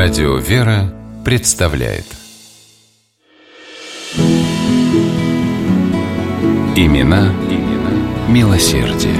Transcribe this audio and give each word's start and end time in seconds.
Радио 0.00 0.36
«Вера» 0.36 0.94
представляет 1.24 2.04
Имена, 6.76 7.32
имена 7.50 8.28
милосердие. 8.28 9.16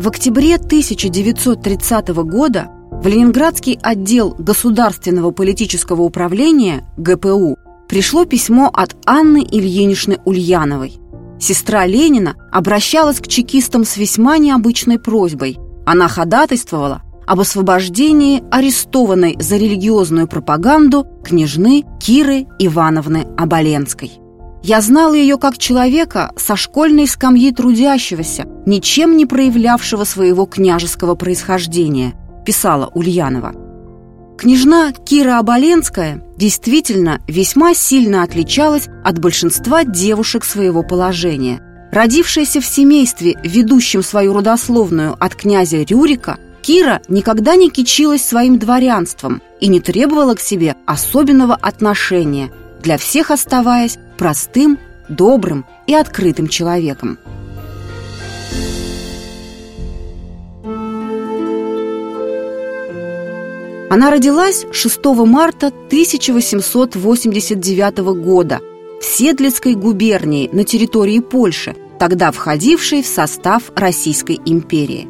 В 0.00 0.08
октябре 0.08 0.56
1930 0.56 2.08
года 2.24 2.66
в 2.90 3.06
Ленинградский 3.06 3.78
отдел 3.80 4.34
Государственного 4.36 5.30
политического 5.30 6.02
управления 6.02 6.82
ГПУ 6.96 7.56
пришло 7.88 8.24
письмо 8.24 8.68
от 8.72 8.96
Анны 9.06 9.46
Ильиничны 9.48 10.18
Ульяновой. 10.24 10.94
Сестра 11.38 11.86
Ленина 11.86 12.34
обращалась 12.50 13.20
к 13.20 13.28
чекистам 13.28 13.84
с 13.84 13.96
весьма 13.96 14.38
необычной 14.38 14.98
просьбой. 14.98 15.60
Она 15.90 16.06
ходатайствовала 16.06 17.02
об 17.26 17.40
освобождении 17.40 18.44
арестованной 18.52 19.36
за 19.40 19.56
религиозную 19.56 20.28
пропаганду 20.28 21.04
княжны 21.24 21.84
Киры 21.98 22.46
Ивановны 22.60 23.26
Оболенской. 23.36 24.12
Я 24.62 24.82
знала 24.82 25.14
ее 25.14 25.36
как 25.36 25.58
человека 25.58 26.30
со 26.36 26.54
школьной 26.54 27.08
скамьи 27.08 27.50
трудящегося, 27.50 28.46
ничем 28.66 29.16
не 29.16 29.26
проявлявшего 29.26 30.04
своего 30.04 30.46
княжеского 30.46 31.16
происхождения, 31.16 32.12
писала 32.46 32.88
Ульянова. 32.94 33.52
Княжна 34.38 34.92
Кира 34.92 35.40
Оболенская 35.40 36.22
действительно 36.36 37.20
весьма 37.26 37.74
сильно 37.74 38.22
отличалась 38.22 38.86
от 39.04 39.18
большинства 39.18 39.82
девушек 39.82 40.44
своего 40.44 40.84
положения. 40.84 41.60
Родившаяся 41.92 42.60
в 42.60 42.64
семействе, 42.64 43.38
ведущем 43.42 44.02
свою 44.02 44.32
родословную 44.32 45.14
от 45.18 45.34
князя 45.34 45.82
Рюрика, 45.82 46.38
Кира 46.62 47.02
никогда 47.08 47.56
не 47.56 47.68
кичилась 47.70 48.24
своим 48.24 48.58
дворянством 48.58 49.42
и 49.60 49.66
не 49.66 49.80
требовала 49.80 50.34
к 50.34 50.40
себе 50.40 50.76
особенного 50.86 51.56
отношения, 51.56 52.52
для 52.80 52.96
всех 52.96 53.32
оставаясь 53.32 53.98
простым, 54.18 54.78
добрым 55.08 55.66
и 55.86 55.94
открытым 55.94 56.48
человеком. 56.48 57.18
Она 63.90 64.10
родилась 64.12 64.64
6 64.70 65.04
марта 65.26 65.72
1889 65.88 67.98
года 68.22 68.60
в 69.00 69.04
Седлицкой 69.04 69.74
губернии 69.74 70.50
на 70.52 70.64
территории 70.64 71.20
Польши, 71.20 71.74
тогда 71.98 72.30
входившей 72.30 73.02
в 73.02 73.06
состав 73.06 73.72
Российской 73.74 74.38
империи. 74.44 75.08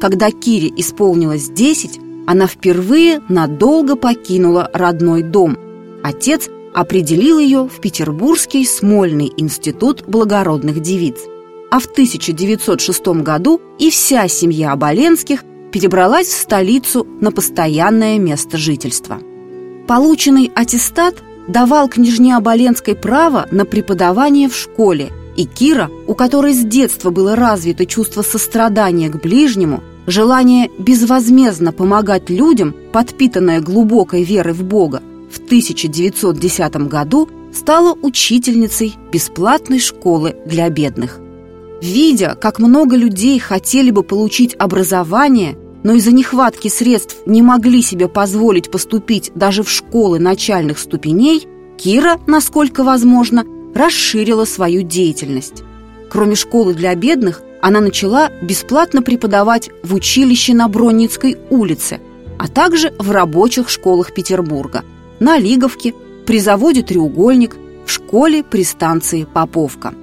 Когда 0.00 0.30
Кире 0.30 0.72
исполнилось 0.76 1.48
10, 1.48 1.98
она 2.26 2.46
впервые 2.46 3.20
надолго 3.28 3.96
покинула 3.96 4.70
родной 4.72 5.22
дом. 5.22 5.58
Отец 6.02 6.48
определил 6.74 7.38
ее 7.38 7.68
в 7.68 7.80
Петербургский 7.80 8.64
Смольный 8.64 9.32
институт 9.36 10.04
благородных 10.06 10.80
девиц. 10.80 11.18
А 11.70 11.80
в 11.80 11.86
1906 11.86 13.06
году 13.22 13.60
и 13.78 13.90
вся 13.90 14.28
семья 14.28 14.72
Оболенских 14.72 15.42
перебралась 15.72 16.28
в 16.28 16.40
столицу 16.40 17.06
на 17.20 17.32
постоянное 17.32 18.18
место 18.18 18.58
жительства. 18.58 19.18
Полученный 19.88 20.52
аттестат 20.54 21.16
давал 21.48 21.88
княжне 21.88 22.36
Оболенской 22.36 22.94
право 22.94 23.46
на 23.50 23.64
преподавание 23.64 24.48
в 24.48 24.56
школе, 24.56 25.12
и 25.36 25.44
Кира, 25.44 25.90
у 26.06 26.14
которой 26.14 26.54
с 26.54 26.64
детства 26.64 27.10
было 27.10 27.36
развито 27.36 27.86
чувство 27.86 28.22
сострадания 28.22 29.10
к 29.10 29.20
ближнему, 29.20 29.82
желание 30.06 30.70
безвозмездно 30.78 31.72
помогать 31.72 32.30
людям, 32.30 32.74
подпитанное 32.92 33.60
глубокой 33.60 34.22
верой 34.22 34.54
в 34.54 34.62
Бога, 34.62 35.02
в 35.30 35.38
1910 35.38 36.76
году 36.88 37.28
стала 37.52 37.96
учительницей 38.00 38.94
бесплатной 39.12 39.80
школы 39.80 40.36
для 40.46 40.68
бедных. 40.68 41.18
Видя, 41.82 42.36
как 42.40 42.58
много 42.58 42.96
людей 42.96 43.38
хотели 43.38 43.90
бы 43.90 44.02
получить 44.02 44.54
образование, 44.58 45.56
но 45.84 45.92
из-за 45.92 46.10
нехватки 46.10 46.66
средств 46.66 47.18
не 47.26 47.42
могли 47.42 47.82
себе 47.82 48.08
позволить 48.08 48.70
поступить 48.70 49.30
даже 49.36 49.62
в 49.62 49.70
школы 49.70 50.18
начальных 50.18 50.78
ступеней, 50.80 51.46
Кира, 51.76 52.18
насколько 52.26 52.82
возможно, 52.82 53.44
расширила 53.74 54.44
свою 54.44 54.82
деятельность. 54.82 55.62
Кроме 56.10 56.34
школы 56.34 56.74
для 56.74 56.94
бедных, 56.94 57.42
она 57.60 57.80
начала 57.80 58.30
бесплатно 58.42 59.02
преподавать 59.02 59.70
в 59.82 59.94
училище 59.94 60.54
на 60.54 60.68
Бронницкой 60.68 61.36
улице, 61.50 62.00
а 62.38 62.48
также 62.48 62.94
в 62.98 63.10
рабочих 63.10 63.68
школах 63.68 64.14
Петербурга, 64.14 64.84
на 65.20 65.38
Лиговке, 65.38 65.94
при 66.26 66.38
заводе 66.38 66.82
«Треугольник», 66.82 67.56
в 67.84 67.90
школе 67.90 68.42
при 68.42 68.64
станции 68.64 69.26
«Поповка». 69.32 69.94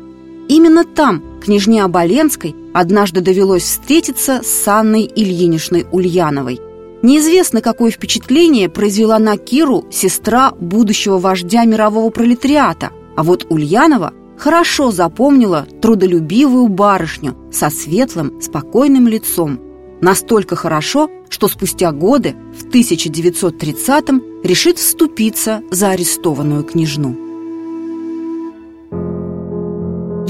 Именно 0.52 0.84
там 0.84 1.24
княжне 1.42 1.82
Оболенской 1.82 2.54
однажды 2.74 3.22
довелось 3.22 3.64
встретиться 3.64 4.42
с 4.44 4.68
Анной 4.68 5.04
Ильиничной 5.04 5.86
Ульяновой. 5.94 6.60
Неизвестно, 7.02 7.62
какое 7.62 7.90
впечатление 7.90 8.68
произвела 8.68 9.18
на 9.18 9.38
Киру 9.38 9.86
сестра 9.90 10.52
будущего 10.52 11.20
вождя 11.20 11.64
мирового 11.64 12.10
пролетариата, 12.10 12.92
а 13.16 13.24
вот 13.24 13.46
Ульянова 13.50 14.12
хорошо 14.38 14.92
запомнила 14.92 15.66
трудолюбивую 15.82 16.68
барышню 16.68 17.38
со 17.50 17.70
светлым, 17.70 18.42
спокойным 18.42 19.08
лицом. 19.08 19.58
Настолько 20.02 20.58
хорошо, 20.58 21.10
что 21.30 21.48
спустя 21.48 21.94
годы, 21.94 22.36
в 22.60 22.66
1930-м, 22.66 24.22
решит 24.44 24.80
вступиться 24.80 25.62
за 25.72 25.92
арестованную 25.92 26.66
княжну. 26.66 27.31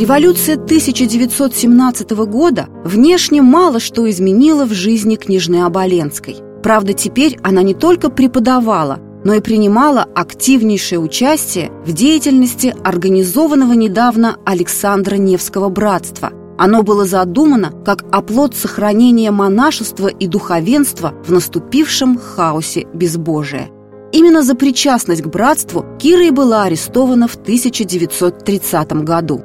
Революция 0.02 0.56
1917 0.56 2.10
года 2.26 2.70
внешне 2.84 3.44
мало 3.44 3.80
что 3.80 4.10
изменила 4.10 4.66
в 4.66 4.74
жизни 4.74 5.16
княжны 5.16 5.64
Оболенской. 5.64 6.38
Правда, 6.64 6.94
теперь 6.94 7.38
она 7.44 7.62
не 7.62 7.76
только 7.76 8.10
преподавала, 8.10 8.98
но 9.24 9.36
и 9.36 9.42
принимала 9.42 10.08
активнейшее 10.16 10.98
участие 10.98 11.70
в 11.86 11.92
деятельности 11.92 12.74
организованного 12.84 13.74
недавно 13.74 14.38
Александра 14.44 15.18
Невского 15.18 15.70
братства. 15.70 16.32
Оно 16.58 16.82
было 16.82 17.06
задумано 17.06 17.72
как 17.86 18.04
оплот 18.12 18.56
сохранения 18.56 19.30
монашества 19.30 20.08
и 20.08 20.26
духовенства 20.26 21.14
в 21.24 21.32
наступившем 21.32 22.18
хаосе 22.18 22.88
безбожия. 22.92 23.70
Именно 24.12 24.42
за 24.42 24.56
причастность 24.56 25.22
к 25.22 25.28
братству 25.28 25.86
Кира 26.00 26.24
и 26.26 26.32
была 26.32 26.64
арестована 26.64 27.28
в 27.28 27.36
1930 27.36 28.94
году. 29.04 29.44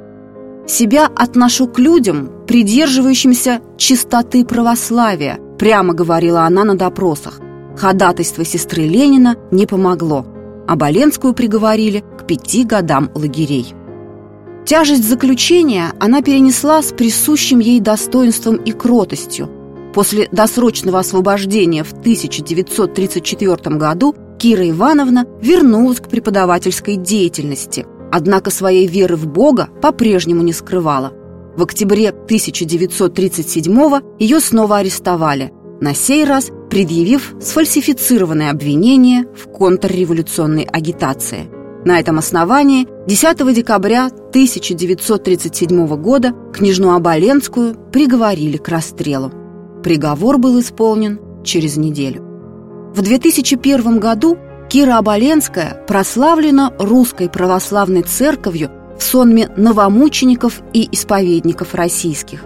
Себя 0.66 1.06
отношу 1.14 1.68
к 1.68 1.78
людям, 1.78 2.28
придерживающимся 2.48 3.60
чистоты 3.76 4.44
православия, 4.44 5.38
прямо 5.58 5.94
говорила 5.94 6.42
она 6.42 6.64
на 6.64 6.76
допросах. 6.76 7.40
Ходатайство 7.76 8.44
сестры 8.44 8.82
Ленина 8.82 9.36
не 9.52 9.66
помогло, 9.66 10.26
а 10.66 10.74
Боленскую 10.74 11.34
приговорили 11.34 12.02
к 12.18 12.26
пяти 12.26 12.64
годам 12.64 13.10
лагерей. 13.14 13.74
Тяжесть 14.64 15.08
заключения 15.08 15.92
она 16.00 16.20
перенесла 16.20 16.82
с 16.82 16.92
присущим 16.92 17.60
ей 17.60 17.78
достоинством 17.78 18.56
и 18.56 18.72
кротостью. 18.72 19.48
После 19.94 20.28
досрочного 20.32 20.98
освобождения 20.98 21.84
в 21.84 21.92
1934 21.92 23.76
году 23.76 24.16
Кира 24.38 24.68
Ивановна 24.68 25.26
вернулась 25.40 26.00
к 26.00 26.08
преподавательской 26.08 26.96
деятельности– 26.96 27.86
однако 28.10 28.50
своей 28.50 28.86
веры 28.86 29.16
в 29.16 29.26
Бога 29.26 29.68
по-прежнему 29.82 30.42
не 30.42 30.52
скрывала. 30.52 31.12
В 31.56 31.62
октябре 31.62 32.10
1937-го 32.10 34.00
ее 34.18 34.40
снова 34.40 34.78
арестовали, 34.78 35.52
на 35.80 35.94
сей 35.94 36.24
раз 36.24 36.50
предъявив 36.70 37.34
сфальсифицированное 37.40 38.50
обвинение 38.50 39.26
в 39.34 39.48
контрреволюционной 39.50 40.64
агитации. 40.64 41.48
На 41.84 42.00
этом 42.00 42.18
основании 42.18 42.88
10 43.06 43.54
декабря 43.54 44.06
1937 44.06 45.86
года 45.96 46.34
княжну 46.52 46.94
Оболенскую 46.94 47.76
приговорили 47.92 48.56
к 48.56 48.68
расстрелу. 48.68 49.30
Приговор 49.84 50.38
был 50.38 50.58
исполнен 50.58 51.20
через 51.44 51.76
неделю. 51.76 52.24
В 52.92 53.02
2001 53.02 54.00
году 54.00 54.36
Кира 54.76 54.98
Оболенская 54.98 55.82
прославлена 55.88 56.70
Русской 56.78 57.30
Православной 57.30 58.02
Церковью 58.02 58.70
в 58.98 59.02
сонме 59.02 59.48
новомучеников 59.56 60.60
и 60.74 60.86
исповедников 60.92 61.74
российских. 61.74 62.44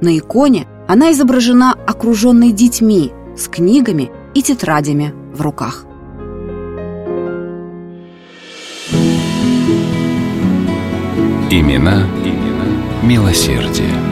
На 0.00 0.16
иконе 0.16 0.66
она 0.88 1.12
изображена 1.12 1.74
окруженной 1.74 2.52
детьми 2.52 3.12
с 3.36 3.46
книгами 3.48 4.10
и 4.32 4.42
тетрадями 4.42 5.12
в 5.34 5.42
руках. 5.42 5.84
Имена, 11.50 12.06
имена 12.24 12.64
милосердие. 13.02 14.05